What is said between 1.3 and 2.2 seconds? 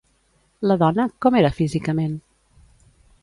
era físicament?